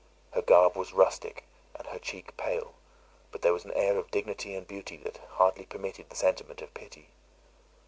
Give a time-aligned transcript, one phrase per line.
[0.31, 1.43] Her garb was rustic,
[1.75, 2.73] and her cheek pale;
[3.31, 6.73] but there was an air of dignity and beauty, that hardly permitted the sentiment of
[6.73, 7.09] pity.